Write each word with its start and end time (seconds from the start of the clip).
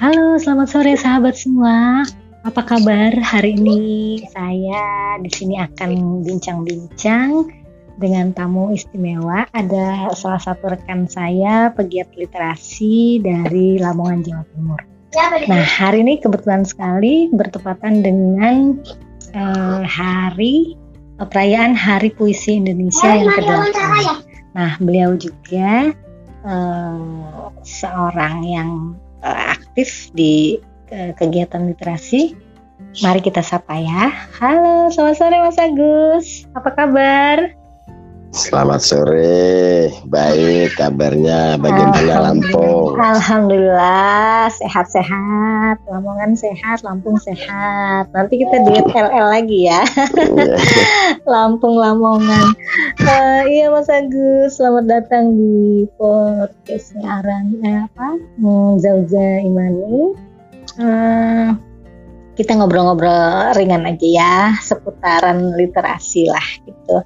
Halo, 0.00 0.40
selamat 0.40 0.68
sore 0.72 0.96
sahabat 0.96 1.36
semua. 1.36 2.00
Apa 2.48 2.64
kabar 2.64 3.12
hari 3.20 3.60
ini? 3.60 4.24
Saya 4.32 5.20
di 5.20 5.28
sini 5.28 5.60
akan 5.60 6.24
bincang-bincang 6.24 7.44
dengan 8.00 8.32
tamu 8.32 8.72
istimewa. 8.72 9.44
Ada 9.52 10.16
salah 10.16 10.40
satu 10.40 10.72
rekan 10.72 11.04
saya 11.04 11.68
pegiat 11.76 12.16
literasi 12.16 13.20
dari 13.20 13.76
Lamongan 13.76 14.24
Jawa 14.24 14.44
Timur. 14.48 14.80
Nah, 15.44 15.60
hari 15.60 16.00
ini 16.00 16.16
kebetulan 16.16 16.64
sekali 16.64 17.28
bertepatan 17.36 18.00
dengan 18.00 18.80
uh, 19.36 19.84
hari 19.84 20.72
uh, 21.20 21.28
perayaan 21.28 21.76
Hari 21.76 22.16
Puisi 22.16 22.56
Indonesia 22.56 23.12
yang 23.12 23.28
kedua. 23.28 23.60
Nah, 24.56 24.80
beliau 24.80 25.20
juga 25.20 25.92
uh, 26.44 27.50
seorang 27.64 28.44
yang 28.44 28.70
uh, 29.24 29.54
aktif 29.54 30.08
di 30.16 30.58
uh, 30.92 31.12
kegiatan 31.16 31.68
literasi. 31.68 32.36
Mari 33.04 33.20
kita 33.20 33.44
sapa 33.44 33.76
ya. 33.76 34.08
Halo, 34.40 34.88
selamat 34.88 35.16
sore 35.20 35.36
Mas 35.44 35.60
Agus. 35.60 36.26
Apa 36.56 36.70
kabar? 36.72 37.59
Selamat 38.30 38.78
sore, 38.78 39.90
baik 40.06 40.78
kabarnya 40.78 41.58
bagaimana 41.58 42.30
Lampung? 42.30 42.94
Alhamdulillah 42.94 44.46
sehat-sehat, 44.54 45.82
Lamongan 45.90 46.38
sehat, 46.38 46.86
Lampung 46.86 47.18
sehat. 47.18 48.06
Nanti 48.14 48.38
kita 48.38 48.62
duet 48.62 48.86
LL 48.86 49.26
lagi 49.34 49.66
ya, 49.66 49.82
iya. 50.14 50.54
Lampung 51.34 51.74
Lamongan. 51.74 52.54
Uh, 53.02 53.50
iya 53.50 53.66
Mas 53.66 53.90
Agus, 53.90 54.62
selamat 54.62 54.86
datang 54.86 55.34
di 55.34 55.90
podcastnya 55.98 57.26
Aran 57.26 57.58
eh, 57.66 57.82
apa? 57.82 58.14
Hmm, 58.38 58.78
Zauza 58.78 59.42
Imani. 59.42 60.14
Uh, 60.78 61.58
kita 62.38 62.54
ngobrol-ngobrol 62.54 63.58
ringan 63.58 63.90
aja 63.90 64.06
ya, 64.06 64.38
seputaran 64.62 65.58
literasi 65.58 66.30
lah 66.30 66.46
gitu 66.62 67.02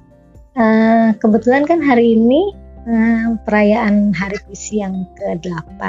Uh, 0.55 1.11
kebetulan 1.19 1.67
kan 1.67 1.83
hari 1.83 2.15
ini 2.15 2.55
uh, 2.87 3.35
perayaan 3.43 4.15
Hari 4.15 4.39
Puisi 4.47 4.79
yang 4.79 5.03
ke-8. 5.19 5.83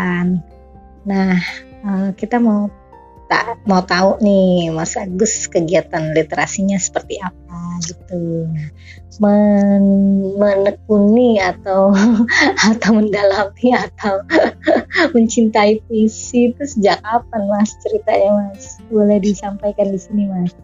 Nah, 1.06 1.38
uh, 1.86 2.10
kita 2.18 2.42
mau 2.42 2.66
tak 3.26 3.58
mau 3.66 3.82
tahu 3.82 4.22
nih 4.22 4.70
Mas 4.70 4.94
Agus 4.94 5.50
kegiatan 5.50 6.14
literasinya 6.14 6.78
seperti 6.78 7.18
apa 7.22 7.78
gitu. 7.86 8.46
Men 9.22 9.82
menekuni 10.34 11.38
atau 11.38 11.94
atau 12.70 12.90
mendalami 12.90 13.70
atau 13.70 14.22
mencintai 15.14 15.78
puisi 15.86 16.50
itu 16.50 16.62
sejak 16.66 17.02
kapan 17.06 17.42
Mas 17.50 17.70
ceritanya 17.86 18.50
Mas? 18.50 18.82
Boleh 18.90 19.18
disampaikan 19.22 19.94
di 19.94 19.98
sini 19.98 20.26
Mas. 20.26 20.54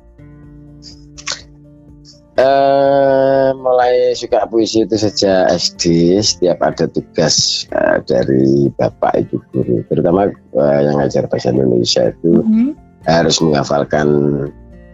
Uh, 2.32 3.52
mulai 3.60 4.16
suka 4.16 4.48
puisi 4.48 4.88
itu 4.88 4.96
sejak 4.96 5.52
SD 5.52 6.16
setiap 6.24 6.64
ada 6.64 6.88
tugas 6.88 7.68
uh, 7.76 8.00
dari 8.08 8.72
bapak 8.72 9.28
ibu 9.28 9.36
guru 9.52 9.84
terutama 9.92 10.32
uh, 10.56 10.80
yang 10.80 10.96
ngajar 10.96 11.28
bahasa 11.28 11.52
Indonesia 11.52 12.08
itu 12.08 12.40
mm 12.40 12.48
-hmm. 12.48 12.68
harus 13.04 13.36
menghafalkan 13.36 14.08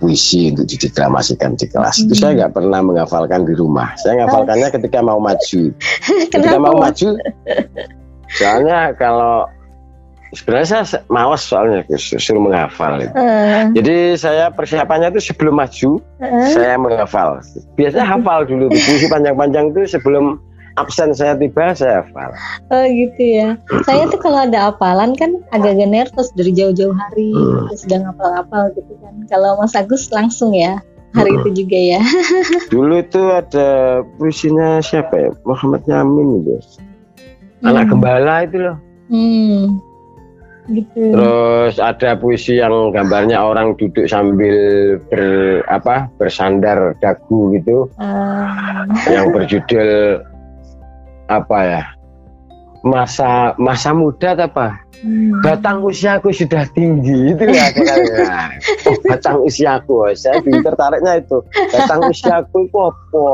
puisi 0.03 0.51
untuk 0.51 0.67
didramasikan 0.67 1.55
di 1.55 1.71
kelas. 1.71 2.03
Mm 2.03 2.03
-hmm. 2.03 2.07
itu 2.11 2.15
saya 2.19 2.33
nggak 2.43 2.53
pernah 2.59 2.81
menghafalkan 2.83 3.47
di 3.47 3.55
rumah. 3.55 3.95
Saya 4.03 4.19
menghafalkannya 4.19 4.69
ketika 4.75 4.99
mau 4.99 5.23
maju. 5.23 5.63
Ketika 6.35 6.59
mau 6.59 6.75
maju 6.75 7.09
soalnya 8.35 8.93
kalau 8.97 9.49
sebenarnya 10.37 10.85
saya 10.85 11.01
mawas 11.09 11.41
soalnya 11.45 11.85
suruh 11.97 12.43
menghafal 12.43 13.01
itu. 13.01 13.13
Uh. 13.17 13.73
Jadi 13.73 13.97
saya 14.21 14.53
persiapannya 14.53 15.15
itu 15.17 15.33
sebelum 15.33 15.57
maju 15.57 15.91
uh. 16.21 16.49
saya 16.53 16.77
menghafal. 16.77 17.41
Biasanya 17.79 18.05
hafal 18.05 18.45
dulu 18.45 18.69
puisi 18.69 19.09
panjang-panjang 19.09 19.73
itu 19.73 19.97
sebelum 19.97 20.37
absen 20.77 21.17
saya 21.17 21.35
tiba 21.35 21.73
saya 21.73 22.05
hafal. 22.05 22.31
Oh 22.69 22.85
gitu 22.85 23.23
ya. 23.23 23.49
Saya 23.89 24.07
tuh 24.13 24.21
kalau 24.21 24.45
ada 24.45 24.73
hafalan 24.73 25.17
kan 25.17 25.41
agak-agak 25.51 25.89
nervous 25.89 26.29
dari 26.37 26.53
jauh-jauh 26.53 26.93
hari 26.93 27.33
hmm. 27.33 27.73
terus 27.73 27.83
udah 27.89 27.99
ngapal-ngapal 28.09 28.63
gitu 28.77 28.93
kan. 29.01 29.15
Kalau 29.33 29.57
Mas 29.57 29.75
Agus 29.75 30.13
langsung 30.13 30.53
ya 30.53 30.79
hari 31.17 31.33
hmm. 31.33 31.39
itu 31.41 31.49
juga 31.65 31.79
ya. 31.79 32.03
Dulu 32.75 33.01
itu 33.01 33.23
ada 33.33 33.69
puisinya 34.21 34.85
siapa 34.85 35.15
ya? 35.17 35.31
Muhammad 35.49 35.83
Yamin 35.89 36.45
gitu. 36.45 36.53
Anak 37.65 37.89
hmm. 37.89 37.93
gembala 37.97 38.35
itu 38.45 38.59
loh. 38.61 38.77
Hmm 39.09 39.89
gitu. 40.69 41.03
Terus 41.17 41.77
ada 41.81 42.17
puisi 42.21 42.61
yang 42.61 42.93
gambarnya 42.93 43.41
orang 43.41 43.75
duduk 43.81 44.05
sambil 44.09 44.57
ber 45.09 45.25
apa 45.69 46.13
bersandar 46.21 46.97
dagu 47.01 47.57
gitu. 47.57 47.89
Uh. 47.97 48.85
Yang 49.09 49.27
berjudul 49.33 49.91
apa 51.29 51.59
ya? 51.65 51.83
Masa 52.87 53.59
masa 53.59 53.91
muda 53.93 54.39
apa? 54.39 54.89
Hmm. 54.99 55.31
Batang 55.47 55.87
usiaku 55.87 56.35
sudah 56.35 56.67
tinggi 56.75 57.31
itu 57.31 57.45
ya 57.47 57.71
kayaknya. 57.71 58.51
Oh, 58.89 58.97
batang 59.05 59.45
usiaku, 59.45 60.11
saya 60.17 60.41
tertariknya 60.41 61.21
itu. 61.21 61.39
Batang 61.71 62.09
usiaku 62.09 62.67
itu 62.67 62.79
apa? 62.81 63.27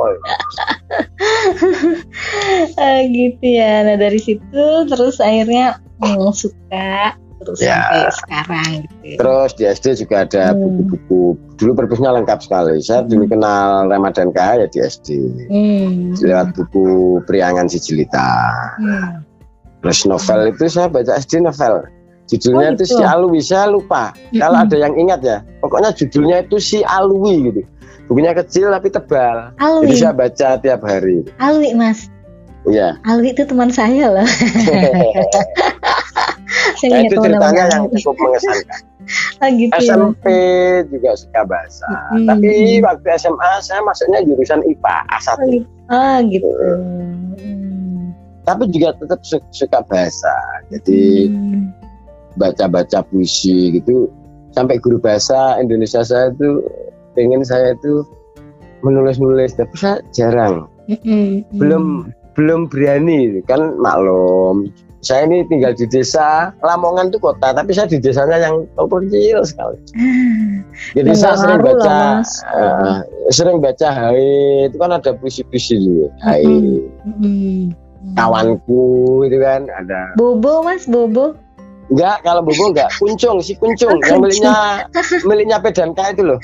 uh, 2.76 3.00
gitu 3.08 3.44
ya. 3.46 3.86
Nah 3.86 3.96
dari 3.96 4.20
situ 4.20 4.64
terus 4.90 5.22
akhirnya 5.22 5.78
hmm, 6.02 6.34
suka 6.34 7.16
terus 7.42 7.58
ya. 7.58 7.82
sampai 7.82 8.14
sekarang 8.14 8.70
gitu. 8.82 9.16
Terus 9.18 9.50
di 9.58 9.64
SD 9.66 9.86
juga 10.06 10.16
ada 10.22 10.44
hmm. 10.52 10.58
buku-buku. 10.60 11.24
Hmm. 11.34 11.40
Dulu 11.58 11.72
perpusnya 11.74 12.10
lengkap 12.14 12.38
sekali. 12.42 12.78
Saya 12.78 13.02
hmm. 13.02 13.10
dulu 13.10 13.24
kenal 13.30 13.90
Ramadan 13.90 14.28
K 14.30 14.40
ya 14.62 14.66
di 14.70 14.78
SD. 14.78 15.08
Hmm. 15.50 16.14
Lewat 16.18 16.54
buku 16.54 17.20
Priangan 17.26 17.66
Sijilita. 17.66 18.30
Hmm. 18.78 19.26
Terus 19.84 20.08
novel 20.08 20.40
itu 20.54 20.64
saya 20.70 20.88
baca 20.88 21.12
SD 21.18 21.44
novel. 21.44 21.84
Judulnya 22.24 22.72
oh, 22.72 22.74
itu 22.80 22.84
si 22.88 23.02
Alwi, 23.04 23.40
saya 23.44 23.68
lupa. 23.68 24.16
Hmm. 24.32 24.40
Kalau 24.40 24.58
ada 24.64 24.76
yang 24.80 24.96
ingat 24.96 25.20
ya, 25.20 25.44
pokoknya 25.60 25.92
judulnya 25.92 26.36
itu 26.48 26.56
si 26.56 26.80
Alwi 26.80 27.52
gitu. 27.52 27.62
Bukunya 28.08 28.32
kecil 28.32 28.72
tapi 28.72 28.88
tebal. 28.88 29.52
Alwi. 29.60 29.92
Jadi 29.92 29.96
saya 30.00 30.14
baca 30.16 30.48
tiap 30.60 30.80
hari. 30.84 31.24
Alwi 31.36 31.76
mas. 31.76 32.08
Iya. 32.64 32.96
Alwi 33.04 33.36
itu 33.36 33.44
teman 33.44 33.68
saya 33.68 34.08
loh. 34.08 34.28
nah, 36.90 37.00
itu 37.06 37.16
ceritanya 37.16 37.64
yang 37.72 37.84
cukup 37.92 38.16
mengesankan. 38.20 38.80
Ah, 39.44 39.52
gitu 39.52 39.68
SMP 39.84 40.24
ya. 40.32 40.88
juga 40.88 41.12
suka 41.12 41.44
bahasa. 41.44 41.84
Hmm. 42.16 42.24
Tapi 42.24 42.80
waktu 42.80 43.06
SMA 43.20 43.50
saya 43.60 43.84
masuknya 43.84 44.24
jurusan 44.24 44.64
IPA 44.64 44.96
A1. 45.12 45.38
Ah 45.92 46.24
gitu. 46.24 46.48
Hmm. 46.48 48.16
Tapi 48.48 48.72
juga 48.72 48.96
tetap 48.96 49.20
suka 49.52 49.84
bahasa. 49.84 50.32
Jadi 50.72 51.28
baca-baca 52.40 53.04
puisi 53.04 53.76
gitu 53.76 54.08
sampai 54.56 54.80
guru 54.80 54.96
bahasa 54.98 55.60
Indonesia 55.60 56.00
saya 56.00 56.32
itu 56.32 56.64
pengen 57.14 57.44
saya 57.44 57.76
itu 57.76 58.08
menulis-nulis 58.80 59.52
tapi 59.52 59.74
saya 59.76 60.00
jarang. 60.16 60.64
Hmm. 60.88 61.44
Belum 61.56 62.08
belum 62.34 62.66
berani 62.66 63.40
kan 63.46 63.78
maklum 63.78 64.68
saya 65.04 65.28
ini 65.28 65.44
tinggal 65.46 65.76
di 65.76 65.84
desa 65.84 66.50
Lamongan 66.64 67.12
itu 67.12 67.20
kota 67.20 67.52
tapi 67.52 67.76
saya 67.76 67.86
di 67.86 68.00
desanya 68.00 68.40
yang 68.40 68.64
kecil 68.74 69.44
sekali 69.44 69.78
jadi 70.96 71.12
ya, 71.12 71.16
saya 71.16 71.34
sering 71.36 71.60
baca 71.60 71.98
uh, 72.50 72.98
sering 73.28 73.58
baca 73.60 73.88
Hai 73.92 74.24
itu 74.72 74.76
kan 74.80 74.90
ada 74.96 75.12
puisi-puisi 75.14 75.76
dulu 75.76 76.08
Hai 76.24 76.42
mm 76.42 77.14
-hmm. 77.20 77.60
kawanku 78.16 79.22
itu 79.28 79.36
kan 79.38 79.68
ada 79.68 80.16
Bobo 80.16 80.64
mas 80.64 80.88
Bobo 80.88 81.36
Enggak, 81.92 82.24
kalau 82.24 82.40
Bobo 82.40 82.72
enggak. 82.72 82.88
Kuncung, 82.96 83.44
si 83.44 83.52
Kuncung. 83.60 84.00
yang 84.08 84.24
belinya 84.24 84.88
belinya 85.20 85.60
Pedanka 85.60 86.16
itu 86.16 86.24
loh. 86.24 86.38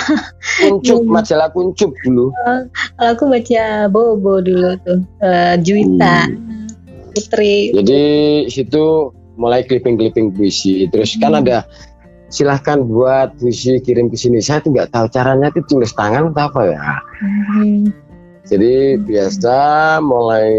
Kuncup, 0.64 1.04
iya. 1.04 1.12
majalah 1.12 1.48
Kuncup 1.52 1.92
dulu. 2.08 2.32
Oh, 2.32 2.60
kalau 2.96 3.10
aku 3.12 3.24
baca 3.28 3.64
Bobo 3.92 4.40
dulu 4.40 4.80
tuh. 4.88 5.04
Uh, 5.20 5.60
Juwita. 5.60 6.32
Hmm. 6.32 6.57
Putri. 7.18 7.74
Jadi 7.74 8.02
situ 8.46 9.10
mulai 9.38 9.62
clipping-clipping 9.66 10.34
puisi. 10.34 10.86
Terus 10.90 11.18
kan 11.18 11.34
hmm. 11.34 11.34
kan 11.34 11.42
ada 11.46 11.58
silahkan 12.28 12.84
buat 12.84 13.34
puisi 13.40 13.80
kirim 13.82 14.12
ke 14.12 14.16
sini. 14.18 14.38
Saya 14.42 14.60
tuh 14.60 14.74
nggak 14.74 14.92
tahu 14.92 15.06
caranya 15.10 15.48
itu 15.50 15.64
tulis 15.66 15.92
tangan 15.94 16.30
atau 16.32 16.44
apa 16.50 16.60
ya. 16.68 16.82
Hmm. 17.22 17.90
Jadi 18.48 18.96
hmm. 18.96 19.04
biasa 19.04 19.56
mulai 20.00 20.50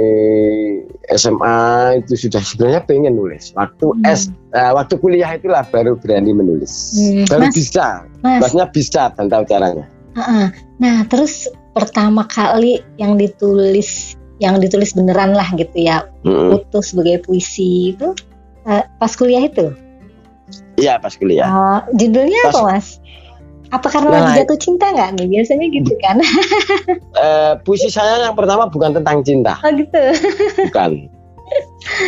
SMA 1.10 1.60
itu 2.06 2.14
sudah 2.30 2.42
sebenarnya 2.42 2.82
pengen 2.86 3.18
nulis. 3.18 3.52
Waktu 3.58 3.86
hmm. 3.98 4.06
S, 4.06 4.30
uh, 4.54 4.72
waktu 4.78 4.96
kuliah 5.02 5.34
itulah 5.34 5.66
baru 5.68 5.98
berani 5.98 6.32
menulis. 6.34 6.94
Hmm. 6.94 7.26
Baru 7.26 7.50
mas, 7.50 7.56
bisa, 7.58 7.88
mas. 8.22 8.40
maksudnya 8.46 8.68
bisa 8.70 9.04
dan 9.18 9.26
tahu 9.28 9.44
caranya. 9.50 9.86
Uh 10.14 10.22
-uh. 10.22 10.48
Nah 10.78 11.06
terus 11.10 11.50
pertama 11.74 12.26
kali 12.30 12.82
yang 13.02 13.18
ditulis 13.18 14.19
yang 14.40 14.58
ditulis 14.58 14.96
beneran 14.96 15.36
lah 15.36 15.52
gitu 15.56 15.76
ya 15.76 16.08
hmm. 16.24 16.56
utuh 16.56 16.84
sebagai 16.84 17.28
puisi 17.28 17.94
itu 17.96 18.16
uh, 18.66 18.84
pas 18.98 19.12
kuliah 19.14 19.46
itu? 19.46 19.76
Iya 20.80 20.98
pas 20.98 21.14
kuliah. 21.14 21.48
Oh, 21.48 21.80
judulnya 21.96 22.50
pas, 22.50 22.56
apa 22.56 22.60
mas? 22.66 22.88
Apa 23.70 23.88
karena 23.92 24.10
nah, 24.10 24.20
lagi 24.34 24.42
jatuh 24.42 24.58
cinta 24.58 24.90
nggak 24.90 25.20
nih? 25.20 25.28
Biasanya 25.30 25.66
gitu 25.70 25.94
kan? 26.02 26.18
uh, 27.20 27.54
puisi 27.68 27.92
saya 27.92 28.32
yang 28.32 28.36
pertama 28.36 28.72
bukan 28.72 28.96
tentang 28.96 29.22
cinta. 29.22 29.60
Oh 29.62 29.72
gitu. 29.76 30.02
Bukan. 30.72 31.12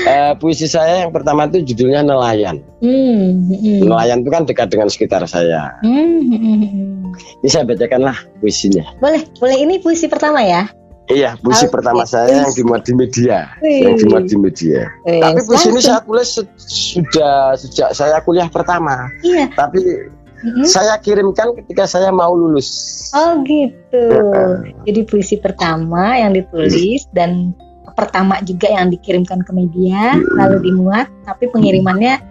Uh, 0.06 0.38
puisi 0.38 0.70
saya 0.70 1.02
yang 1.06 1.10
pertama 1.10 1.50
itu 1.50 1.74
judulnya 1.74 2.06
Nelayan. 2.06 2.62
Hmm, 2.82 3.50
hmm. 3.50 3.90
Nelayan 3.90 4.22
itu 4.22 4.30
kan 4.30 4.46
dekat 4.46 4.70
dengan 4.70 4.86
sekitar 4.90 5.26
saya. 5.26 5.74
Hmm, 5.82 6.22
hmm. 6.30 7.10
Ini 7.42 7.50
saya 7.50 7.66
bacakanlah 7.66 8.14
puisinya. 8.38 8.86
Boleh, 9.02 9.26
boleh. 9.42 9.58
Ini 9.58 9.82
puisi 9.82 10.06
pertama 10.06 10.46
ya? 10.46 10.70
Iya, 11.12 11.30
puisi 11.44 11.68
okay. 11.68 11.74
pertama 11.76 12.04
saya 12.08 12.48
yang 12.48 12.54
dimuat 12.56 12.88
di 12.88 12.94
media, 12.96 13.52
Wih. 13.60 13.84
yang 13.84 13.96
dimuat 14.00 14.26
di 14.32 14.38
media. 14.40 14.88
Wih. 15.04 15.20
Tapi 15.20 15.40
puisi 15.44 15.68
ini 15.70 15.82
saya 15.84 16.00
tulis 16.08 16.30
sudah 16.66 17.60
sejak 17.60 17.90
saya 17.92 18.24
kuliah 18.24 18.48
pertama. 18.48 19.12
Iya. 19.20 19.52
Tapi 19.54 19.82
mm-hmm. 19.84 20.66
saya 20.66 20.96
kirimkan 21.04 21.52
ketika 21.60 21.84
saya 21.86 22.10
mau 22.10 22.32
lulus. 22.32 22.72
Oh 23.12 23.44
gitu. 23.44 24.04
Uh, 24.08 24.64
Jadi 24.88 25.04
puisi 25.04 25.36
pertama 25.36 26.16
yang 26.16 26.32
ditulis 26.32 27.06
dan 27.12 27.52
pertama 28.00 28.40
juga 28.48 28.72
yang 28.72 28.88
dikirimkan 28.88 29.44
ke 29.44 29.52
media, 29.52 30.16
uh, 30.16 30.36
lalu 30.40 30.72
dimuat, 30.72 31.12
tapi 31.28 31.52
pengirimannya 31.52 32.24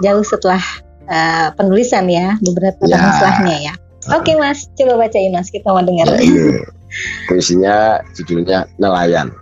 jauh 0.00 0.22
setelah 0.22 0.62
uh, 1.10 1.50
penulisan 1.58 2.06
ya, 2.06 2.38
beberapa 2.38 2.86
ya. 2.86 2.96
tahun 2.96 3.10
setelahnya 3.18 3.56
ya. 3.72 3.74
Oke 4.10 4.34
okay, 4.34 4.36
mas, 4.38 4.66
coba 4.74 4.98
bacain 4.98 5.30
mas, 5.30 5.46
kita 5.50 5.70
mau 5.70 5.82
dengar. 5.82 6.10
Ya, 6.10 6.26
ya. 6.26 6.81
Puisinya 7.28 8.00
judulnya 8.12 8.68
Nelayan. 8.76 9.32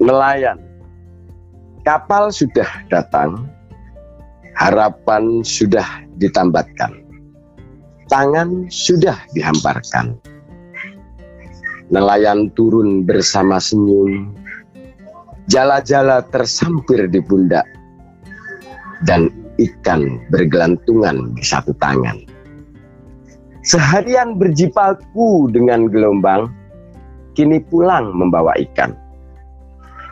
Nelayan. 0.00 0.58
Kapal 1.84 2.32
sudah 2.32 2.66
datang, 2.88 3.44
harapan 4.56 5.44
sudah 5.44 5.84
ditambatkan, 6.16 7.04
tangan 8.08 8.64
sudah 8.72 9.20
dihamparkan. 9.36 10.16
Nelayan 11.92 12.48
turun 12.56 13.04
bersama 13.04 13.60
senyum, 13.60 14.32
jala-jala 15.52 16.24
tersampir 16.32 17.04
di 17.12 17.20
pundak, 17.20 17.68
dan 19.04 19.28
ikan 19.60 20.24
bergelantungan 20.32 21.36
di 21.36 21.44
satu 21.44 21.76
tangan. 21.76 22.33
Seharian 23.64 24.36
berjipaku 24.36 25.48
dengan 25.48 25.88
gelombang, 25.88 26.52
kini 27.32 27.64
pulang 27.64 28.12
membawa 28.12 28.52
ikan. 28.60 28.92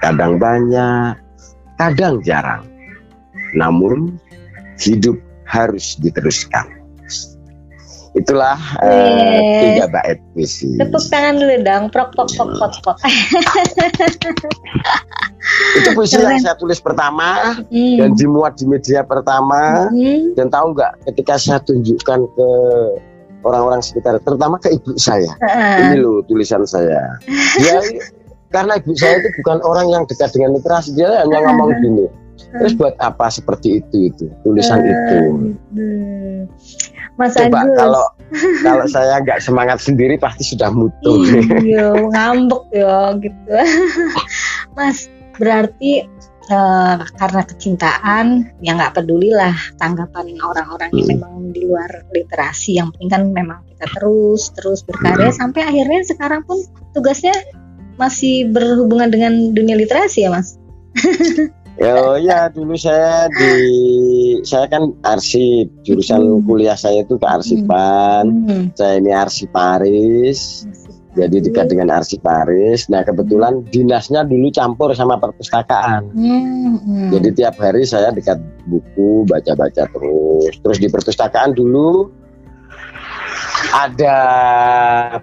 Kadang 0.01 0.41
banyak, 0.41 1.15
kadang 1.77 2.25
jarang. 2.25 2.65
Namun 3.53 4.17
hidup 4.81 5.21
harus 5.45 6.01
diteruskan. 6.01 6.65
Itulah 8.13 8.61
uh, 8.81 9.41
tiga 9.61 9.89
bait 9.89 10.21
puisi. 10.37 10.77
Tepuk 10.77 11.01
tangan 11.09 11.41
dulu 11.41 11.57
dong, 11.65 11.89
prok 11.89 12.13
prok 12.13 12.29
prok 12.33 12.51
prok 12.57 12.73
prok. 12.85 12.99
itu 15.81 15.89
puisi 15.97 16.21
yang 16.21 16.39
saya 16.41 16.57
tulis 16.57 16.79
pertama 16.79 17.57
hmm. 17.69 17.97
dan 17.99 18.11
dimuat 18.17 18.57
di 18.61 18.65
media 18.69 19.03
pertama 19.03 19.89
hmm. 19.91 20.37
dan 20.37 20.53
tahu 20.53 20.77
nggak 20.77 20.93
ketika 21.13 21.35
saya 21.41 21.59
tunjukkan 21.65 22.21
ke 22.37 22.49
orang-orang 23.43 23.83
sekitar, 23.85 24.19
terutama 24.23 24.59
ke 24.59 24.75
ibu 24.75 24.95
saya. 24.97 25.31
Uh. 25.43 25.79
Ini 25.93 25.97
loh 26.03 26.23
tulisan 26.27 26.65
saya. 26.67 27.19
Dia 27.63 27.79
karena 28.53 28.77
ibu 28.79 28.93
saya 28.97 29.23
itu 29.23 29.29
bukan 29.43 29.59
orang 29.65 29.87
yang 29.91 30.03
dekat 30.07 30.31
dengan 30.35 30.57
literasi, 30.57 30.93
dia 30.93 31.25
hanya 31.25 31.39
uh. 31.41 31.43
ngomong 31.51 31.71
gini. 31.81 32.07
Terus 32.53 32.77
buat 32.77 32.93
apa 33.01 33.33
seperti 33.33 33.81
itu 33.81 34.13
itu 34.13 34.27
tulisan 34.45 34.81
uh. 34.81 34.93
itu? 34.93 35.19
Mas 37.21 37.37
Coba 37.37 37.69
Agus. 37.69 37.77
kalau 37.77 38.05
kalau 38.67 38.87
saya 38.89 39.21
nggak 39.21 39.41
semangat 39.45 39.79
sendiri 39.85 40.17
pasti 40.17 40.45
sudah 40.49 40.73
mutu. 40.73 41.29
Iya, 41.61 41.93
ngambek 41.93 42.65
ya 42.73 43.15
gitu. 43.21 43.53
Mas, 44.77 45.13
berarti 45.37 46.09
uh, 46.51 46.99
karena 47.19 47.43
kecintaan 47.47 48.27
ya 48.65 48.75
nggak 48.75 48.97
pedulilah 48.99 49.55
tanggapan 49.79 50.35
orang-orang 50.41 50.91
yang 50.97 51.07
hmm. 51.07 51.15
memang 51.19 51.33
di 51.53 51.61
luar 51.69 51.91
literasi 52.11 52.81
yang 52.81 52.91
penting 52.97 53.11
kan 53.13 53.23
memang 53.31 53.61
kita 53.69 53.87
terus 53.93 54.51
terus 54.57 54.81
berkarya 54.83 55.31
hmm. 55.31 55.39
sampai 55.39 55.63
akhirnya 55.69 56.01
sekarang 56.09 56.43
pun 56.43 56.59
tugasnya 56.97 57.35
masih 58.01 58.49
berhubungan 58.49 59.13
dengan 59.13 59.53
dunia 59.53 59.77
literasi 59.77 60.27
ya 60.27 60.31
mas 60.33 60.57
Ya, 61.81 61.97
ya 62.21 62.39
dulu 62.53 62.77
saya 62.77 63.33
di 63.33 63.55
saya 64.45 64.69
kan 64.69 64.93
arsip 65.01 65.73
jurusan 65.81 66.21
hmm. 66.21 66.45
kuliah 66.45 66.77
saya 66.77 67.01
itu 67.01 67.17
kearsipan. 67.17 68.45
Hmm. 68.45 68.65
Saya 68.77 69.01
ini 69.01 69.09
arsiparis 69.09 70.69
jadi 71.13 71.45
dekat 71.45 71.69
dengan 71.69 71.93
arsiparis. 71.93 72.89
Nah 72.89 73.05
kebetulan 73.05 73.65
dinasnya 73.69 74.25
dulu 74.25 74.49
campur 74.49 74.97
sama 74.97 75.21
perpustakaan. 75.21 76.09
Hmm, 76.17 76.81
hmm. 76.81 77.09
Jadi 77.13 77.29
tiap 77.37 77.61
hari 77.61 77.85
saya 77.85 78.09
dekat 78.13 78.41
buku 78.65 79.29
baca-baca 79.29 79.85
terus. 79.93 80.53
Terus 80.65 80.79
di 80.81 80.89
perpustakaan 80.89 81.53
dulu 81.53 82.09
ada 83.77 84.17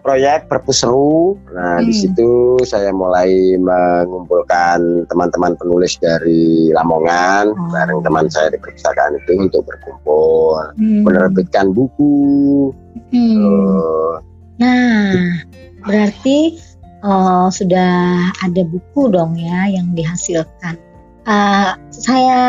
proyek 0.05 0.45
perpus 0.45 0.85
seru. 0.85 1.41
Nah 1.57 1.81
hmm. 1.81 1.85
di 1.89 1.93
situ 1.93 2.61
saya 2.69 2.93
mulai 2.93 3.57
mengumpulkan 3.57 5.09
teman-teman 5.09 5.57
penulis 5.57 5.97
dari 5.97 6.69
Lamongan 6.69 7.49
hmm. 7.49 7.69
bareng 7.73 8.01
teman 8.05 8.25
saya 8.29 8.53
di 8.53 8.61
perpustakaan 8.61 9.17
itu 9.25 9.41
untuk 9.41 9.65
berkumpul, 9.65 10.69
hmm. 10.77 11.01
menerbitkan 11.01 11.73
buku. 11.73 12.69
Hmm. 13.09 14.21
Nah 14.61 15.48
Berarti 15.89 16.61
uh, 17.01 17.49
sudah 17.49 18.29
ada 18.45 18.61
buku 18.61 19.09
dong 19.09 19.33
ya 19.33 19.73
yang 19.73 19.97
dihasilkan. 19.97 20.77
Uh, 21.25 21.73
saya 21.89 22.39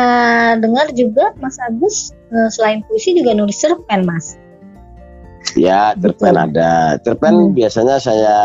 dengar 0.57 0.89
juga 0.93 1.33
Mas 1.41 1.57
Agus 1.61 2.13
uh, 2.29 2.49
selain 2.53 2.85
puisi 2.85 3.17
juga 3.17 3.33
nulis 3.33 3.57
cerpen, 3.57 4.05
Mas. 4.05 4.37
Ya, 5.57 5.97
cerpen 5.97 6.37
Betul. 6.37 6.45
ada. 6.53 7.01
Cerpen 7.01 7.33
hmm. 7.49 7.53
biasanya 7.57 7.97
saya 7.97 8.37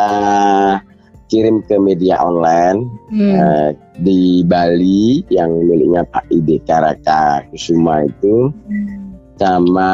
kirim 1.28 1.62
ke 1.66 1.76
media 1.76 2.16
online 2.22 2.86
hmm. 3.10 3.34
uh, 3.36 3.70
di 4.00 4.46
Bali 4.46 5.26
yang 5.28 5.50
miliknya 5.66 6.06
Pak 6.06 6.30
Ide 6.30 6.62
Karaka 6.64 7.42
Kusuma 7.50 8.06
itu 8.06 8.50
hmm. 8.50 9.36
sama 9.36 9.92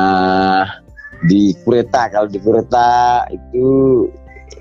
di 1.25 1.55
Kureta 1.63 2.11
kalau 2.13 2.29
di 2.29 2.39
Kureta 2.43 3.25
itu 3.31 3.67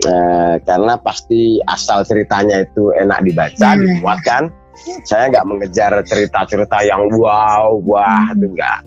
eh, 0.06 0.56
karena 0.64 0.94
pasti 1.00 1.60
asal 1.68 2.04
ceritanya 2.08 2.64
itu 2.66 2.94
enak 2.96 3.22
dibaca 3.26 3.76
hmm. 3.76 3.80
dibuat 3.80 4.20
kan 4.24 4.44
saya 5.06 5.30
nggak 5.30 5.46
mengejar 5.48 5.92
cerita-cerita 6.06 6.82
yang 6.86 7.12
wow 7.14 7.78
wah 7.86 8.32
hmm. 8.32 8.36
itu 8.40 8.46
enggak 8.58 8.80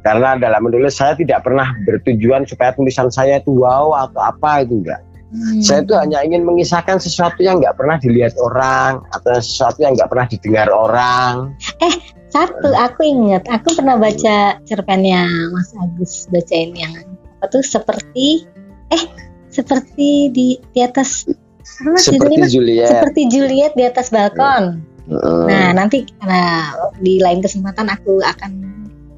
karena 0.00 0.40
dalam 0.40 0.64
menulis 0.64 0.96
saya 0.96 1.12
tidak 1.14 1.44
pernah 1.44 1.70
bertujuan 1.84 2.48
supaya 2.48 2.72
tulisan 2.72 3.12
saya 3.12 3.38
itu 3.38 3.52
wow 3.52 3.94
atau 4.08 4.20
apa 4.20 4.64
itu 4.64 4.80
enggak 4.82 5.00
hmm. 5.30 5.60
saya 5.62 5.84
itu 5.84 5.94
hanya 5.94 6.18
ingin 6.24 6.42
mengisahkan 6.42 6.98
sesuatu 6.98 7.40
yang 7.44 7.60
nggak 7.60 7.76
pernah 7.76 8.00
dilihat 8.00 8.34
orang 8.40 9.04
atau 9.12 9.38
sesuatu 9.38 9.84
yang 9.84 9.94
nggak 9.94 10.10
pernah 10.10 10.26
didengar 10.26 10.68
orang 10.72 11.54
eh 11.84 11.94
satu 12.30 12.70
aku 12.74 13.00
ingat 13.02 13.42
aku 13.50 13.74
pernah 13.74 13.98
baca 13.98 14.58
cerpennya 14.64 15.26
Mas 15.50 15.70
Agus 15.78 16.30
bacain 16.30 16.72
yang 16.74 16.94
apa 17.40 17.48
tuh 17.50 17.64
seperti 17.64 18.46
eh 18.92 19.04
seperti 19.50 20.30
di 20.30 20.56
di 20.72 20.80
atas 20.80 21.26
apa 21.60 21.98
seperti 21.98 22.40
Juliet 22.48 22.88
seperti 22.88 23.22
Juliet 23.28 23.72
di 23.76 23.84
atas 23.84 24.08
balkon. 24.10 24.82
Uh. 25.10 25.46
Nah 25.50 25.74
nanti 25.74 26.06
nah, 26.22 26.74
di 27.02 27.18
lain 27.18 27.42
kesempatan 27.42 27.90
aku 27.90 28.22
akan 28.22 28.52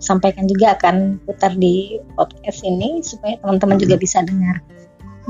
sampaikan 0.03 0.51
juga 0.51 0.75
akan 0.75 1.23
putar 1.23 1.55
di 1.55 2.01
podcast 2.19 2.67
ini 2.67 3.05
supaya 3.05 3.39
teman-teman 3.39 3.79
juga 3.79 4.01
bisa 4.01 4.25
dengar. 4.25 4.59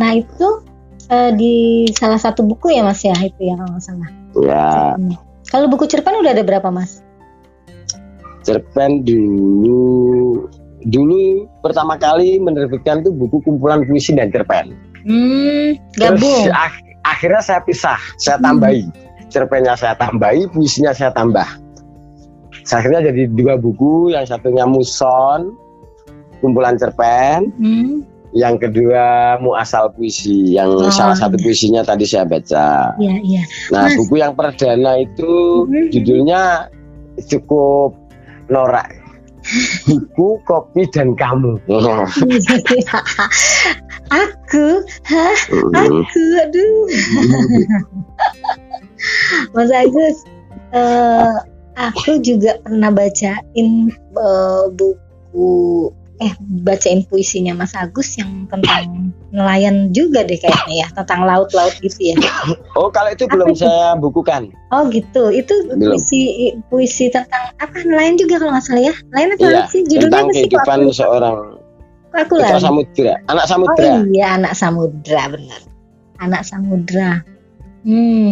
Nah 0.01 0.17
itu 0.17 0.65
uh, 1.13 1.31
di 1.37 1.87
salah 1.93 2.17
satu 2.17 2.47
buku 2.47 2.73
ya 2.73 2.87
mas 2.87 3.05
ya 3.05 3.13
itu 3.21 3.43
yang 3.43 3.61
kalau 3.61 3.71
nggak 3.77 3.85
salah. 3.85 4.11
Ya. 4.39 4.97
Kalau 5.53 5.67
buku 5.69 5.85
cerpen 5.85 6.17
udah 6.17 6.33
ada 6.33 6.47
berapa 6.47 6.73
mas? 6.73 7.05
Cerpen 8.47 9.05
dulu 9.05 10.49
dulu 10.89 11.47
pertama 11.63 11.95
kali 11.95 12.43
menerbitkan 12.43 13.07
tuh 13.07 13.13
buku 13.15 13.45
kumpulan 13.45 13.85
puisi 13.85 14.17
dan 14.17 14.33
cerpen. 14.33 14.92
Hmm, 15.03 15.79
gabung. 15.99 16.47
Terus 16.47 16.55
ak 16.55 16.75
akhirnya 17.03 17.43
saya 17.43 17.61
pisah, 17.63 18.01
saya 18.19 18.39
tambahi. 18.39 18.87
Hmm. 18.87 18.95
Cerpennya 19.33 19.75
saya 19.75 19.95
tambahi, 19.97 20.47
puisinya 20.53 20.93
saya 20.93 21.11
tambah. 21.15 21.47
Saya 22.63 22.85
akhirnya 22.85 23.11
jadi 23.11 23.33
dua 23.33 23.59
buku, 23.59 24.13
yang 24.13 24.29
satunya 24.29 24.69
Muson, 24.69 25.57
kumpulan 26.45 26.77
cerpen. 26.79 27.51
Hmm. 27.59 28.07
Yang 28.33 28.65
kedua 28.65 29.37
Muasal 29.45 29.93
puisi, 29.93 30.57
yang 30.57 30.73
oh. 30.73 30.89
salah 30.89 31.13
satu 31.13 31.37
puisinya 31.37 31.85
tadi 31.85 32.09
saya 32.09 32.25
baca. 32.25 32.97
Iya, 32.97 33.21
iya. 33.21 33.43
Nah, 33.69 33.93
Mas. 33.93 33.97
buku 34.01 34.15
yang 34.25 34.33
perdana 34.33 35.05
itu 35.05 35.69
hmm. 35.69 35.93
judulnya 35.93 36.73
cukup 37.29 37.93
norak 38.49 38.89
buku 39.89 40.39
kopi 40.47 40.87
dan 40.91 41.13
kamu 41.19 41.59
aku 44.13 44.85
hah 45.09 45.39
aku 45.73 46.23
aduh 46.45 46.85
Mas 49.57 49.71
Agus 49.73 50.17
uh, 50.77 51.43
aku 51.81 52.21
juga 52.21 52.61
pernah 52.61 52.93
bacain 52.93 53.91
uh, 54.15 54.69
buku 54.71 55.91
eh 56.23 56.33
bacain 56.63 57.03
puisinya 57.11 57.51
Mas 57.57 57.75
Agus 57.75 58.15
yang 58.15 58.47
tentang 58.47 59.11
nelayan 59.35 59.91
juga 59.91 60.23
deh 60.23 60.39
kayaknya 60.39 60.87
ya 60.87 60.89
tentang 60.95 61.27
laut-laut 61.27 61.75
gitu 61.83 62.15
ya. 62.15 62.17
Oh 62.79 62.93
kalau 62.95 63.11
itu 63.11 63.27
apa 63.27 63.33
belum 63.35 63.49
itu? 63.57 63.67
saya 63.67 63.99
bukukan. 63.99 64.55
Oh 64.71 64.87
gitu 64.93 65.35
itu 65.35 65.51
belum. 65.67 65.99
puisi 65.99 66.53
puisi 66.71 67.11
tentang 67.11 67.51
apa 67.59 67.75
nelayan 67.83 68.15
juga 68.15 68.39
kalau 68.39 68.55
nggak 68.55 68.63
salah 68.63 68.85
ya. 68.87 68.95
Nelayan 69.11 69.31
apa 69.35 69.43
iya, 69.43 69.63
sih 69.67 69.83
judulnya 69.83 70.07
tentang 70.15 70.27
kehidupan 70.31 70.79
seorang 70.95 71.39
aku 72.15 72.35
lah. 72.39 72.61
Samudra, 72.61 73.15
anak 73.29 73.47
samudra. 73.49 73.91
Oh 74.01 74.07
iya 74.13 74.37
anak 74.37 74.53
samudra 74.57 75.23
benar. 75.33 75.61
Anak 76.21 76.43
samudra. 76.47 77.11
Hmm. 77.83 78.31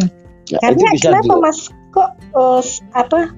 Ya, 0.50 0.58
Karena 0.62 0.88
kenapa 0.98 1.26
juga. 1.26 1.42
Mas 1.42 1.58
kok 1.90 2.10
uh, 2.34 2.62
apa 2.94 3.30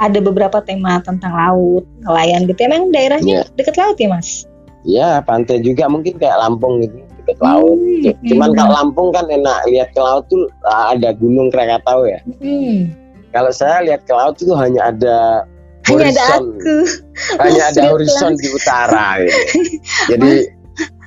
ada 0.00 0.18
beberapa 0.18 0.58
tema 0.64 0.98
tentang 1.04 1.36
laut, 1.36 1.84
nelayan 2.02 2.48
gitu. 2.48 2.58
Emang 2.64 2.88
daerahnya 2.90 3.44
yeah. 3.44 3.54
dekat 3.54 3.76
laut 3.76 4.00
ya, 4.00 4.08
Mas? 4.08 4.48
Ya, 4.80 5.10
pantai 5.20 5.60
juga 5.60 5.84
mungkin 5.92 6.16
kayak 6.16 6.40
Lampung 6.40 6.80
gitu, 6.80 7.04
dekat 7.20 7.36
hmm, 7.36 7.44
laut. 7.44 7.78
Cuman 8.24 8.48
hmm. 8.50 8.56
kalau 8.56 8.72
Lampung 8.80 9.08
kan 9.12 9.28
enak 9.28 9.68
lihat 9.68 9.92
ke 9.92 10.00
laut 10.00 10.24
tuh 10.32 10.48
ah, 10.64 10.96
ada 10.96 11.12
gunung 11.12 11.52
Krakatau 11.52 12.08
ya. 12.08 12.18
Hmm. 12.40 12.96
Kalau 13.30 13.52
saya 13.52 13.84
lihat 13.84 14.08
ke 14.08 14.12
laut 14.16 14.40
itu 14.40 14.56
hanya 14.56 14.88
ada 14.88 15.44
hanya 15.88 16.12
horizon, 16.12 16.20
ada 16.20 16.36
aku. 16.36 16.76
Hanya 17.40 17.62
ada 17.72 17.82
horizon 17.88 18.32
di 18.36 18.48
utara 18.52 19.06
gitu. 19.24 19.44
Jadi 20.12 20.32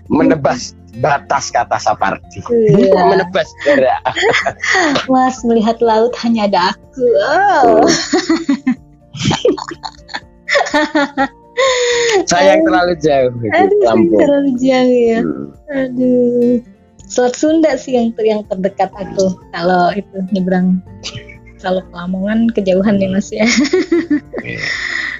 menebas 0.09 0.73
batas 1.01 1.49
kata 1.49 1.77
Sapardi. 1.81 2.41
Iya. 2.49 2.93
Menebas 3.13 3.49
jarak. 3.65 4.01
Mas 5.11 5.41
melihat 5.45 5.81
laut 5.81 6.13
hanya 6.21 6.45
ada 6.49 6.61
aku. 6.75 7.05
Oh. 7.17 7.85
sayang 12.25 12.65
terlalu 12.65 12.97
jauh 12.97 13.29
Aduh, 13.53 13.81
Lampung. 13.85 14.19
terlalu 14.21 14.51
jauh 14.57 14.97
ya. 15.05 15.19
Hmm. 15.21 15.47
Aduh. 15.69 16.55
Selat 17.03 17.35
Sunda 17.37 17.77
sih 17.77 17.93
yang 17.93 18.09
ter 18.17 18.25
yang 18.25 18.41
terdekat 18.49 18.89
aku 18.97 19.37
kalau 19.53 19.93
itu 19.93 20.17
nyebrang 20.33 20.81
kalau 21.63 21.79
Lamongan 21.95 22.51
kejauhan 22.51 22.99
nih 22.99 23.07
Mas 23.07 23.31
ya. 23.31 23.47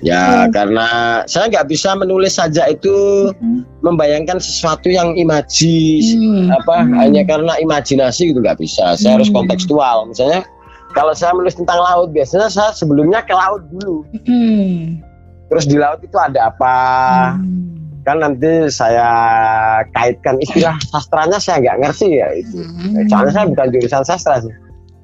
ya 0.03 0.23
hmm. 0.43 0.51
karena 0.51 0.87
saya 1.23 1.47
nggak 1.47 1.71
bisa 1.71 1.95
menulis 1.95 2.35
saja 2.35 2.67
itu 2.67 2.91
hmm. 3.31 3.79
membayangkan 3.79 4.43
sesuatu 4.43 4.91
yang 4.91 5.15
imaji 5.15 6.03
hmm. 6.19 6.51
apa 6.51 6.83
hmm. 6.83 6.93
hanya 6.99 7.23
karena 7.23 7.55
imajinasi 7.63 8.35
gitu 8.35 8.43
nggak 8.43 8.59
bisa. 8.59 8.99
Saya 8.99 9.15
hmm. 9.15 9.17
harus 9.23 9.29
kontekstual. 9.31 9.97
Misalnya 10.11 10.43
kalau 10.91 11.15
saya 11.15 11.31
menulis 11.31 11.55
tentang 11.55 11.79
laut 11.79 12.11
biasanya 12.11 12.51
saya 12.51 12.75
sebelumnya 12.75 13.23
ke 13.23 13.31
laut 13.31 13.63
dulu. 13.71 14.03
Hmm. 14.27 14.99
Terus 15.47 15.65
di 15.71 15.79
laut 15.79 16.03
itu 16.03 16.17
ada 16.19 16.51
apa? 16.51 16.77
Hmm 17.39 17.63
kan 18.03 18.19
nanti 18.19 18.67
saya 18.67 19.07
kaitkan 19.95 20.35
istilah 20.43 20.75
sastranya 20.91 21.39
saya 21.39 21.63
nggak 21.63 21.77
ngerti 21.87 22.19
ya 22.19 22.27
itu. 22.35 22.59
Hmm. 22.59 23.07
Soalnya 23.07 23.31
saya 23.31 23.45
bukan 23.47 23.67
jurusan 23.71 24.03
sastra 24.03 24.43
sih. 24.43 24.53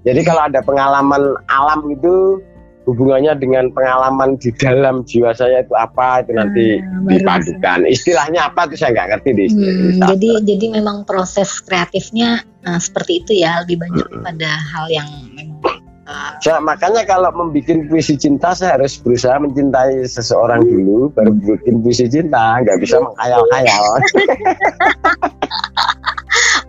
Jadi 0.08 0.22
kalau 0.24 0.48
ada 0.48 0.64
pengalaman 0.64 1.36
alam 1.52 1.84
itu 1.92 2.40
hubungannya 2.88 3.38
dengan 3.38 3.70
pengalaman 3.70 4.40
di 4.42 4.50
dalam 4.58 5.06
jiwa 5.06 5.30
saya 5.36 5.62
itu 5.62 5.76
apa 5.78 6.26
itu 6.26 6.32
nanti 6.34 6.66
hmm, 6.82 7.06
dipadukan. 7.06 7.86
Istilahnya 7.86 8.50
apa 8.50 8.66
itu 8.72 8.76
saya 8.80 8.96
nggak 8.98 9.10
ngerti 9.14 9.30
di 9.36 9.44
istilah. 9.52 9.74
Hmm, 9.76 10.00
jadi 10.16 10.30
jadi 10.48 10.66
memang 10.80 10.98
proses 11.06 11.62
kreatifnya 11.62 12.42
uh, 12.66 12.80
seperti 12.82 13.22
itu 13.22 13.32
ya 13.46 13.62
lebih 13.62 13.78
banyak 13.84 14.08
hmm. 14.10 14.24
pada 14.26 14.50
hal 14.74 14.86
yang 14.90 15.10
memang 15.38 15.60
uh, 16.10 16.34
ya, 16.42 16.58
makanya 16.58 17.06
kalau 17.06 17.30
membuat 17.30 17.86
puisi 17.88 18.18
cinta 18.18 18.58
saya 18.58 18.82
harus 18.82 18.98
berusaha 18.98 19.38
mencintai 19.38 20.10
seseorang 20.10 20.66
dulu 20.66 21.14
baru 21.14 21.32
bikin 21.38 21.86
puisi 21.86 22.10
cinta 22.10 22.58
nggak 22.66 22.82
bisa 22.82 22.98
menghayal-hayal 22.98 23.86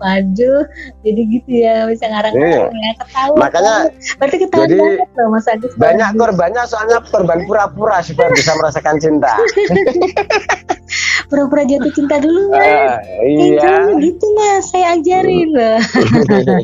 Waduh, 0.00 0.64
jadi 1.04 1.22
gitu 1.28 1.50
ya 1.60 1.84
bisa 1.84 2.08
ngarang 2.08 2.32
iya. 2.40 2.72
ya 2.72 2.92
ketawa. 3.04 3.36
Makanya 3.36 3.74
berarti 4.16 4.36
ketawa 4.40 4.64
jadi, 4.64 4.80
banget 4.80 5.10
loh 5.12 5.28
Mas 5.28 5.46
Agus. 5.46 5.72
Banyak 5.76 6.08
korbannya 6.16 6.62
soalnya 6.64 6.98
korban 7.12 7.44
pura-pura 7.44 8.00
supaya 8.00 8.32
bisa 8.32 8.56
merasakan 8.56 8.96
cinta. 8.96 9.36
Pura-pura 11.30 11.62
jatuh 11.62 11.92
cinta 11.94 12.18
dulu 12.18 12.50
mas. 12.50 12.66
Uh, 12.66 12.98
iya. 13.22 13.94
gitu 14.02 14.26
mas, 14.34 14.66
saya 14.72 14.98
ajarin 14.98 15.54
loh. 15.54 15.78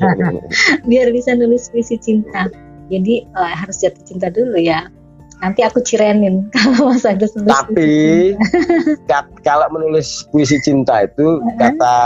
Biar 0.91 1.13
bisa 1.15 1.39
nulis 1.39 1.71
puisi 1.71 1.95
cinta. 2.01 2.51
Jadi 2.91 3.23
uh, 3.37 3.55
harus 3.55 3.79
jatuh 3.79 4.03
cinta 4.03 4.33
dulu 4.33 4.59
ya 4.59 4.91
nanti 5.45 5.61
aku 5.61 5.85
cirenin 5.85 6.49
kalau 6.57 6.93
Mas 6.93 7.05
Agus 7.05 7.33
nulis 7.37 7.53
tapi 7.53 7.93
kat, 9.05 9.27
kalau 9.45 9.69
menulis 9.69 10.25
puisi 10.33 10.57
cinta 10.65 11.05
itu 11.05 11.41
uh-huh. 11.41 11.57
kata 11.61 11.97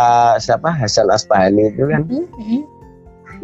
siapa 0.42 0.70
Hasan 0.70 1.10
Asbahani 1.10 1.70
itu 1.70 1.86
kan 1.86 2.02
uh-huh. 2.10 2.62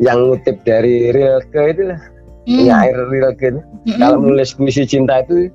yang 0.02 0.26
ngutip 0.26 0.58
dari 0.66 1.14
Rilke 1.14 1.62
itu 1.70 1.82
lah 1.94 2.00
uh-huh. 2.00 2.62
nyair 2.66 2.98
Rilke 3.10 3.46
itu 3.54 3.60
uh-huh. 3.62 3.98
kalau 4.02 4.16
menulis 4.18 4.54
puisi 4.58 4.82
cinta 4.82 5.22
itu 5.22 5.52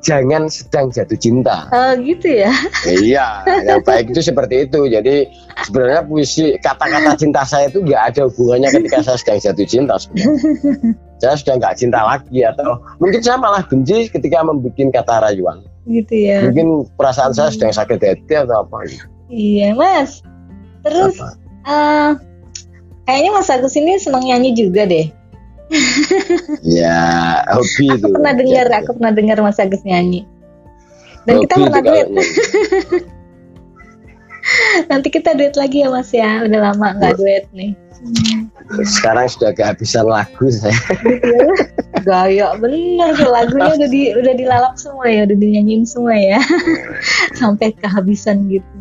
jangan 0.00 0.48
sedang 0.48 0.88
jatuh 0.88 1.18
cinta. 1.20 1.68
Oh 1.70 1.92
gitu 2.00 2.28
ya? 2.28 2.52
Iya, 2.88 3.44
yang 3.68 3.84
baik 3.88 4.12
itu 4.12 4.20
seperti 4.24 4.68
itu. 4.68 4.88
Jadi 4.88 5.28
sebenarnya 5.68 6.02
puisi 6.08 6.56
kata-kata 6.60 7.16
cinta 7.20 7.44
saya 7.44 7.68
itu 7.68 7.84
nggak 7.84 8.02
ada 8.14 8.20
hubungannya 8.32 8.68
ketika 8.72 9.04
saya 9.04 9.18
sedang 9.20 9.38
jatuh 9.40 9.66
cinta. 9.68 9.94
Sebenarnya. 10.00 10.36
saya 11.20 11.34
sudah 11.36 11.54
nggak 11.60 11.74
cinta 11.76 12.00
lagi 12.00 12.40
atau 12.40 12.80
mungkin 12.96 13.20
saya 13.20 13.36
malah 13.36 13.60
benci 13.68 14.08
ketika 14.08 14.40
membuat 14.40 14.74
kata 14.76 15.14
rayuan. 15.28 15.60
Gitu 15.84 16.14
ya? 16.16 16.48
Mungkin 16.48 16.88
perasaan 16.96 17.36
saya 17.36 17.52
sedang 17.52 17.76
sakit 17.76 18.00
hati 18.00 18.34
atau 18.34 18.64
apa? 18.64 18.88
Gitu. 18.88 19.04
Iya 19.30 19.76
mas. 19.76 20.24
Terus 20.80 21.20
uh, 21.68 22.16
kayaknya 23.04 23.30
Mas 23.36 23.52
Agus 23.52 23.76
ini 23.76 24.00
senang 24.00 24.24
nyanyi 24.24 24.56
juga 24.56 24.88
deh 24.88 25.12
ya 26.66 26.98
hobi 27.54 27.86
aku 27.94 27.98
itu. 28.02 28.08
pernah 28.10 28.34
dengar 28.34 28.66
ya, 28.66 28.76
aku 28.82 28.90
pernah 28.98 29.12
dengar 29.14 29.36
Mas 29.38 29.62
Agus 29.62 29.82
nyanyi. 29.86 30.26
Dan 31.24 31.38
hobi 31.38 31.44
kita 31.46 31.54
pernah 31.62 31.82
duet 31.86 32.08
nanti 34.90 35.08
kita 35.12 35.30
duet 35.38 35.54
lagi 35.54 35.86
ya 35.86 35.88
Mas 35.92 36.10
ya. 36.10 36.42
Udah 36.42 36.60
lama 36.70 36.98
nggak 36.98 37.14
duet 37.18 37.44
nih. 37.54 37.72
Sekarang 38.86 39.28
sudah 39.28 39.52
kehabisan 39.54 40.08
lagu 40.08 40.48
saya. 40.50 40.74
Gaya 42.02 42.56
bener. 42.58 43.14
Tuh 43.14 43.30
lagunya 43.30 43.76
udah 43.76 43.88
di 43.90 44.10
udah 44.16 44.34
dilalap 44.34 44.74
semua 44.80 45.06
ya 45.06 45.28
udah 45.28 45.36
dinyanyiin 45.36 45.84
semua 45.86 46.16
ya. 46.16 46.40
Sampai 47.40 47.76
kehabisan 47.78 48.50
gitu. 48.50 48.74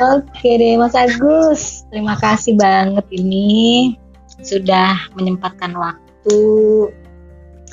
Oke 0.00 0.60
deh 0.60 0.76
Mas 0.76 0.96
Agus. 0.96 1.86
Terima 1.88 2.18
kasih 2.18 2.56
banget 2.58 3.06
ini 3.14 3.94
sudah 4.46 5.10
menyempatkan 5.18 5.74
waktu 5.74 6.38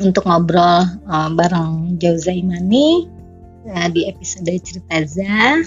untuk 0.02 0.26
ngobrol 0.26 0.90
uh, 1.06 1.30
bareng 1.30 2.02
Jauza 2.02 2.34
Imani 2.34 3.06
uh, 3.70 3.88
di 3.94 4.10
episode 4.10 4.50
Cerita 4.66 4.98
Za 5.06 5.62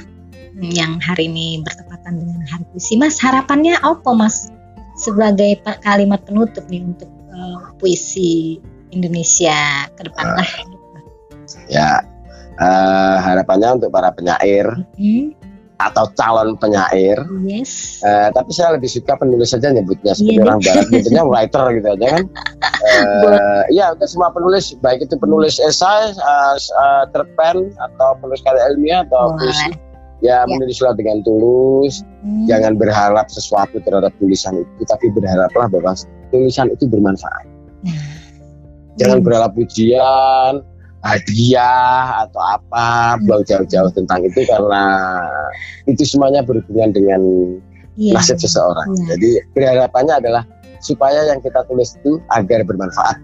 yang 0.58 0.98
hari 0.98 1.30
ini 1.30 1.62
bertepatan 1.62 2.18
dengan 2.18 2.42
Hari 2.48 2.64
Puisi. 2.72 2.96
Mas, 2.98 3.20
harapannya 3.20 3.78
apa 3.84 4.10
Mas 4.16 4.50
sebagai 4.96 5.60
kalimat 5.84 6.25
penutup 6.25 6.64
nih 6.66 6.82
untuk 6.82 7.12
uh, 7.30 7.70
puisi 7.76 8.58
Indonesia 8.90 9.86
ke 9.94 10.08
depan 10.08 10.26
lah? 10.32 10.50
Ya, 11.68 12.02
uh, 12.58 13.16
harapannya 13.20 13.78
untuk 13.78 13.92
para 13.92 14.10
penyair 14.10 14.66
hmm 14.98 15.45
atau 15.76 16.09
calon 16.16 16.56
penyair. 16.56 17.21
Yes. 17.45 18.00
Uh, 18.00 18.33
tapi 18.33 18.50
saya 18.56 18.80
lebih 18.80 18.88
suka 18.88 19.12
penulis 19.21 19.52
saja 19.52 19.68
nyebutnya 19.68 20.16
seperti 20.16 20.40
yeah, 20.40 20.47
orang 20.49 20.61
barat 20.64 20.87
nyebutnya 20.92 21.23
writer 21.28 21.64
gitu 21.76 21.88
aja 21.92 22.06
kan. 22.16 22.25
Uh, 22.87 23.62
ya 23.68 23.92
untuk 23.92 24.09
semua 24.09 24.33
penulis 24.33 24.73
baik 24.80 25.04
itu 25.04 25.14
penulis 25.21 25.61
esai, 25.61 26.16
uh, 26.16 26.56
uh, 26.56 27.04
terpen 27.12 27.76
atau 27.76 28.09
penulis 28.25 28.40
karya 28.40 28.62
ilmiah 28.73 29.00
atau 29.04 29.37
puisi. 29.37 29.76
Ya, 30.25 30.40
ya 30.40 30.49
menulislah 30.49 30.97
dengan 30.97 31.21
tulus, 31.28 32.00
hmm. 32.25 32.49
jangan 32.49 32.80
berharap 32.80 33.28
sesuatu 33.28 33.76
terhadap 33.85 34.16
tulisan 34.16 34.56
itu, 34.64 34.83
tapi 34.88 35.12
berharaplah 35.12 35.68
bahwa 35.68 35.92
tulisan 36.33 36.73
itu 36.73 36.88
bermanfaat. 36.88 37.45
Hmm. 37.85 38.00
Jangan 38.97 39.21
berharap 39.21 39.52
pujian, 39.52 40.64
hadiah 41.06 42.26
atau 42.26 42.42
apa 42.42 43.16
belum 43.22 43.46
jauh-jauh 43.46 43.90
tentang 43.94 44.26
itu 44.26 44.42
karena 44.44 44.84
itu 45.86 46.02
semuanya 46.02 46.42
berhubungan 46.42 46.90
dengan 46.90 47.20
yeah. 47.94 48.18
nasib 48.18 48.36
seseorang. 48.42 48.90
Yeah. 48.92 49.16
Jadi 49.16 49.30
berharapannya 49.54 50.14
adalah 50.18 50.42
supaya 50.86 51.26
yang 51.26 51.40
kita 51.40 51.64
tulis 51.66 51.96
itu 51.98 52.20
agar 52.30 52.62
bermanfaat. 52.62 53.18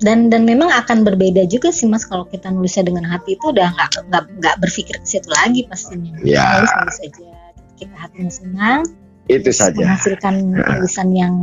dan 0.00 0.28
dan 0.28 0.44
memang 0.44 0.68
akan 0.70 1.02
berbeda 1.04 1.48
juga 1.48 1.72
sih 1.72 1.88
mas 1.88 2.04
kalau 2.04 2.28
kita 2.28 2.52
nulisnya 2.52 2.88
dengan 2.88 3.04
hati 3.08 3.36
itu 3.36 3.44
udah 3.48 3.72
nggak 3.72 3.90
nggak 4.12 4.24
nggak 4.40 4.56
berpikir 4.60 4.96
ke 5.00 5.06
situ 5.08 5.28
lagi 5.32 5.64
pastinya 5.64 6.12
ya. 6.20 6.60
nulis 6.60 6.72
nulis 6.76 6.98
aja 7.00 7.28
kita 7.80 7.96
hatinya 7.96 8.32
senang 8.32 8.80
itu 9.32 9.50
saja 9.56 9.80
menghasilkan 9.80 10.34
tulisan 10.68 11.08
yang 11.16 11.34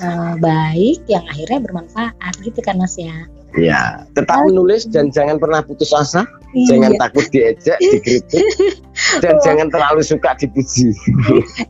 uh, 0.00 0.40
baik 0.40 1.04
yang 1.04 1.24
akhirnya 1.28 1.60
bermanfaat 1.68 2.34
gitu 2.40 2.60
kan 2.64 2.80
mas 2.80 2.96
ya 2.96 3.28
Ya, 3.56 4.04
tetap 4.12 4.44
menulis 4.44 4.84
dan 4.84 5.08
jangan 5.08 5.40
pernah 5.40 5.64
putus 5.64 5.88
asa, 5.96 6.28
iya. 6.52 6.76
jangan 6.76 6.92
takut 7.00 7.24
diejek, 7.32 7.80
dikritik, 7.80 8.44
dan 9.24 9.40
oh. 9.40 9.42
jangan 9.42 9.72
terlalu 9.72 10.04
suka 10.04 10.36
dipuji. 10.36 10.92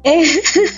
eh, 0.02 0.26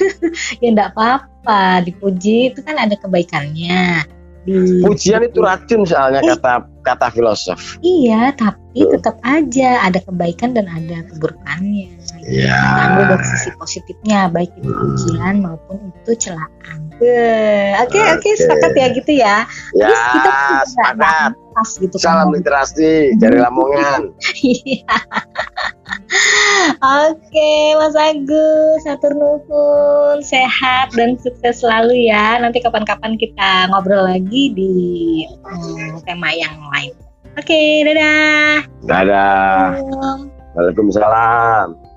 ya 0.63 0.69
enggak 0.69 0.93
apa-apa, 0.93 1.81
dipuji 1.89 2.53
itu 2.53 2.61
kan 2.61 2.77
ada 2.77 2.93
kebaikannya. 3.01 4.05
Di... 4.49 4.81
Pujian 4.81 5.21
itu 5.29 5.45
racun 5.45 5.85
soalnya 5.85 6.25
eh, 6.25 6.33
kata 6.33 6.65
kata 6.81 7.13
filosof. 7.13 7.77
Iya, 7.85 8.33
tapi 8.33 8.81
tetap 8.81 9.21
aja 9.21 9.85
ada 9.85 10.01
kebaikan 10.01 10.57
dan 10.57 10.65
ada 10.73 11.05
keburukannya. 11.13 11.93
Iya. 12.25 12.57
Ambil 12.57 13.05
dari 13.13 13.25
sisi 13.29 13.51
positifnya, 13.61 14.33
baik 14.33 14.49
itu 14.57 14.73
pujian 14.73 15.45
maupun 15.45 15.93
itu 16.01 16.13
celaan. 16.17 16.89
Oke, 16.97 17.21
oke, 17.85 18.01
okay, 18.19 18.33
sepakat 18.41 18.73
ya 18.73 18.87
gitu 18.97 19.13
ya. 19.21 19.37
Ya, 19.77 19.87
Terus 19.87 20.03
kita 20.17 20.33
sepakat. 20.65 21.33
Gitu 21.79 21.97
kan. 21.99 22.23
Salam 22.23 22.31
literasi 22.35 23.17
dari 23.19 23.39
Lamongan. 23.41 24.13
Iya. 24.39 24.87
Oke, 26.79 27.53
Mas 27.77 27.97
Agus, 27.97 28.81
satu 28.85 29.13
nuhun, 29.13 30.21
sehat 30.25 30.93
dan 30.97 31.17
sukses 31.21 31.61
selalu 31.65 32.09
ya. 32.09 32.39
Nanti 32.41 32.61
kapan-kapan 32.63 33.17
kita 33.19 33.73
ngobrol 33.73 34.05
lagi 34.09 34.53
di 34.53 34.73
hmm, 35.27 36.05
tema 36.05 36.33
yang 36.33 36.55
lain. 36.77 36.93
Oke, 37.37 37.85
dadah. 37.85 38.65
Dadah. 38.85 39.81
Waalaikumsalam. 40.57 41.88